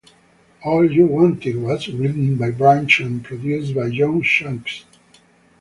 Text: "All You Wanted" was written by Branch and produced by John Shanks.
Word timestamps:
"All 0.65 0.91
You 0.91 1.05
Wanted" 1.05 1.57
was 1.57 1.87
written 1.87 2.35
by 2.35 2.49
Branch 2.49 2.99
and 3.01 3.23
produced 3.23 3.75
by 3.75 3.91
John 3.91 4.23
Shanks. 4.23 4.83